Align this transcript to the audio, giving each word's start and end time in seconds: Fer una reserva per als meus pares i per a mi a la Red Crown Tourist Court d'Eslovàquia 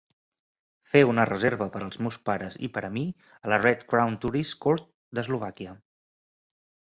Fer 0.91 1.01
una 1.09 1.25
reserva 1.29 1.67
per 1.75 1.81
als 1.87 1.99
meus 2.05 2.17
pares 2.29 2.55
i 2.69 2.71
per 2.77 2.83
a 2.87 2.89
mi 2.95 3.03
a 3.35 3.51
la 3.53 3.61
Red 3.65 3.85
Crown 3.93 4.17
Tourist 4.23 4.57
Court 4.67 4.87
d'Eslovàquia 5.19 5.77